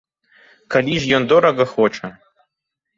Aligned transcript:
Калі 0.77 0.97
ж 1.05 1.13
ён 1.19 1.23
дорага 1.35 1.71
хоча. 1.77 2.15